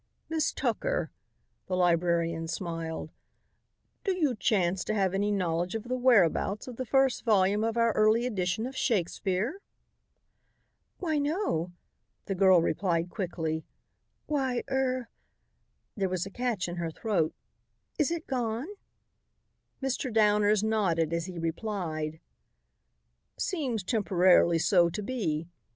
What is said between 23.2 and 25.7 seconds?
"Seems temporarily so to be.